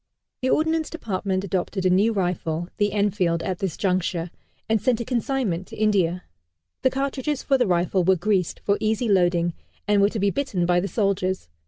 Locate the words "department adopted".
0.89-1.85